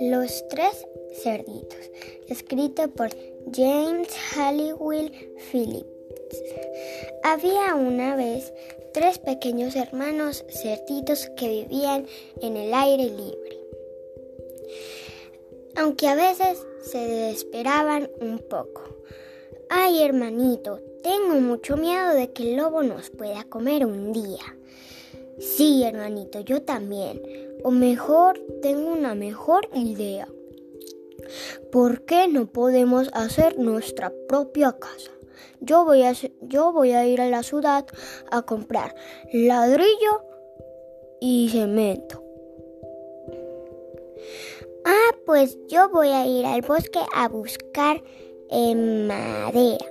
[0.00, 0.86] Los tres
[1.22, 1.78] cerditos,
[2.28, 3.10] escrito por
[3.52, 5.12] James Halliwell
[5.50, 5.86] Phillips.
[7.22, 8.52] Había una vez
[8.94, 12.06] tres pequeños hermanos cerditos que vivían
[12.40, 13.58] en el aire libre.
[15.76, 18.82] Aunque a veces se desesperaban un poco.
[19.68, 24.56] Ay, hermanito, tengo mucho miedo de que el lobo nos pueda comer un día.
[25.42, 27.20] Sí, hermanito, yo también.
[27.64, 30.28] O mejor, tengo una mejor idea.
[31.72, 35.10] ¿Por qué no podemos hacer nuestra propia casa?
[35.60, 37.84] Yo voy a, yo voy a ir a la ciudad
[38.30, 38.94] a comprar
[39.32, 40.22] ladrillo
[41.20, 42.22] y cemento.
[44.84, 48.00] Ah, pues yo voy a ir al bosque a buscar
[48.48, 49.86] eh, madera.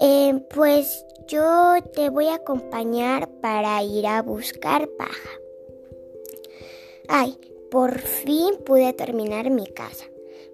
[0.00, 5.30] Eh, pues yo te voy a acompañar para ir a buscar paja.
[7.08, 7.38] Ay,
[7.70, 10.04] por fin pude terminar mi casa.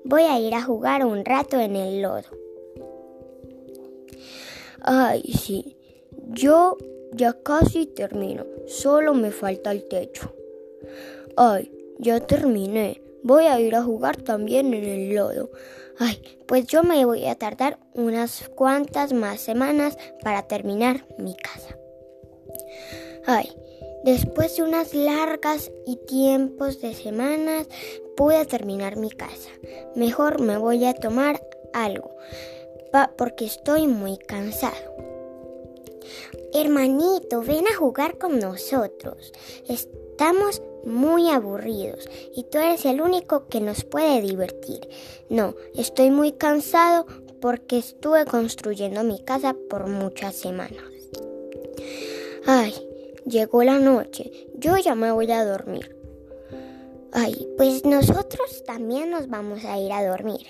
[0.05, 2.29] Voy a ir a jugar un rato en el lodo.
[4.81, 5.77] Ay, sí.
[6.29, 6.77] Yo
[7.13, 8.45] ya casi termino.
[8.67, 10.35] Solo me falta el techo.
[11.37, 13.03] Ay, ya terminé.
[13.23, 15.51] Voy a ir a jugar también en el lodo.
[15.99, 21.77] Ay, pues yo me voy a tardar unas cuantas más semanas para terminar mi casa.
[23.27, 23.53] Ay,
[24.05, 27.69] después de unas largas y tiempos de semanas
[28.17, 29.51] pude terminar mi casa.
[29.95, 31.41] Mejor me voy a tomar
[31.73, 32.11] algo
[33.17, 34.97] porque estoy muy cansado.
[36.53, 39.33] Hermanito, ven a jugar con nosotros.
[40.23, 44.89] Estamos muy aburridos y tú eres el único que nos puede divertir.
[45.29, 47.07] No, estoy muy cansado
[47.41, 50.85] porque estuve construyendo mi casa por muchas semanas.
[52.47, 52.73] Ay,
[53.27, 55.97] llegó la noche, yo ya me voy a dormir.
[57.11, 60.47] Ay, pues nosotros también nos vamos a ir a dormir.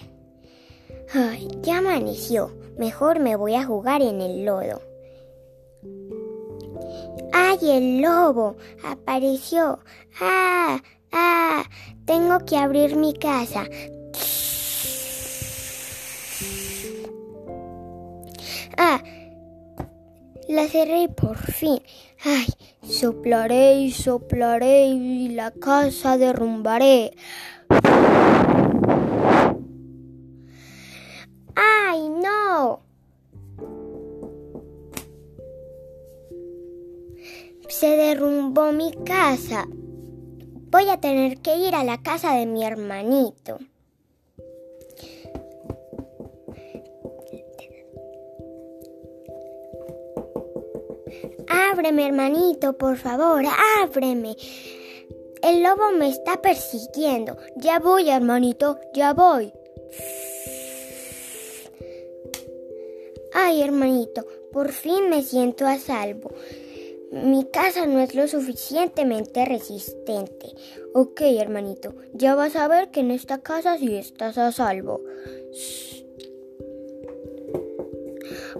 [1.14, 4.92] Ay, ya amaneció, mejor me voy a jugar en el lodo.
[7.33, 8.56] ¡Ay, el lobo!
[8.84, 9.80] Apareció.
[10.20, 10.80] ¡Ah!
[11.12, 11.64] ¡Ah!
[12.05, 13.64] Tengo que abrir mi casa.
[18.77, 19.02] ¡Ah!
[20.48, 21.80] La cerré por fin.
[22.24, 22.46] ¡Ay!
[22.83, 27.12] Soplaré y soplaré y la casa derrumbaré.
[31.55, 32.82] ¡Ay, no!
[37.83, 39.67] Se derrumbó mi casa.
[40.70, 43.59] Voy a tener que ir a la casa de mi hermanito.
[51.48, 53.42] Ábreme, hermanito, por favor,
[53.83, 54.37] ábreme.
[55.42, 57.37] El lobo me está persiguiendo.
[57.57, 59.53] Ya voy, hermanito, ya voy.
[63.35, 66.31] Ay, hermanito, por fin me siento a salvo.
[67.12, 70.55] Mi casa no es lo suficientemente resistente.
[70.95, 75.02] Ok, hermanito, ya vas a ver que en esta casa sí estás a salvo.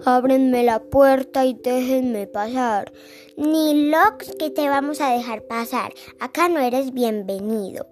[0.05, 2.93] Ábrenme la puerta y déjenme pasar.
[3.37, 5.91] Ni locks que te vamos a dejar pasar.
[6.19, 7.87] Acá no eres bienvenido.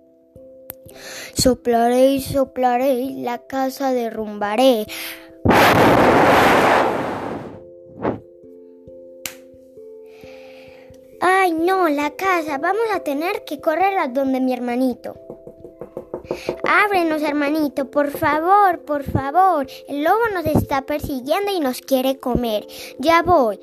[1.34, 4.86] Soplaré y soplaré y la casa derrumbaré.
[11.24, 12.58] Ay, no, la casa.
[12.58, 15.16] Vamos a tener que correr a donde mi hermanito.
[16.64, 19.68] Ábrenos, hermanito, por favor, por favor.
[19.88, 22.66] El lobo nos está persiguiendo y nos quiere comer.
[22.98, 23.60] Ya voy.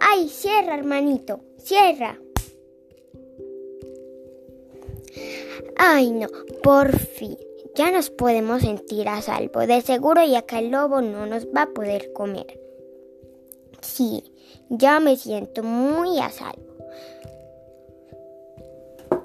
[0.00, 2.18] Ay, cierra, hermanito, cierra.
[5.76, 6.26] Ay, no,
[6.64, 7.38] por fin.
[7.76, 9.60] Ya nos podemos sentir a salvo.
[9.60, 12.69] De seguro y acá el lobo no nos va a poder comer.
[13.80, 14.22] Sí,
[14.68, 16.70] ya me siento muy a salvo.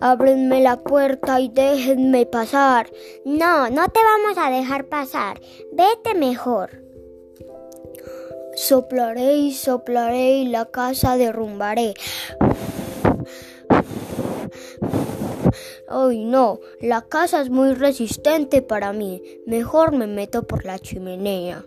[0.01, 2.89] Ábrenme la puerta y déjenme pasar.
[3.25, 5.39] No, no te vamos a dejar pasar.
[5.71, 6.83] Vete mejor.
[8.55, 11.93] Soplaré y soplaré y la casa derrumbaré.
[15.87, 19.21] Ay, no, la casa es muy resistente para mí.
[19.45, 21.65] Mejor me meto por la chimenea.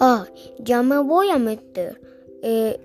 [0.00, 0.26] Ah,
[0.58, 2.00] ya me voy a meter.
[2.42, 2.80] Eh,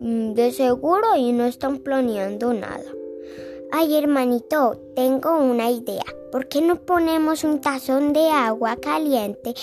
[0.00, 2.84] mm, de seguro y no están planeando nada.
[3.72, 6.04] Ay, hermanito, tengo una idea.
[6.32, 9.54] ¿Por qué no ponemos un tazón de agua caliente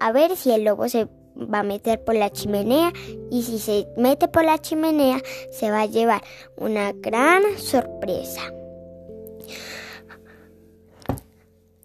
[0.00, 2.92] a, ver si el lobo se va a meter por la chimenea
[3.30, 5.20] y si se mete por la chimenea
[5.50, 6.22] se va a llevar
[6.56, 8.42] una gran sorpresa.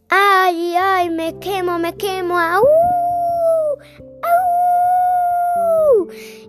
[0.09, 1.09] ¡Ay, ay!
[1.09, 2.39] Me quemo, me quemo.
[2.39, 2.63] ¡Au!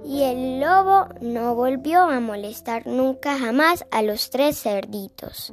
[0.04, 5.52] Y el lobo no volvió a molestar nunca jamás a los tres cerditos.